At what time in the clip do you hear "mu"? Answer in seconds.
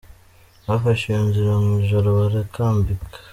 1.63-1.71